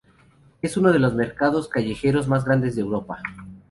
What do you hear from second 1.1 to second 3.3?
mercados callejeros más grandes de Europa.